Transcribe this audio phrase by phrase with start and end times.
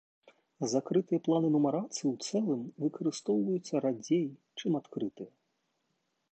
[0.71, 4.25] Закрытыя планы нумарацыі, у цэлым, выкарыстоўваюцца радзей,
[4.63, 5.31] чым адкрытыя.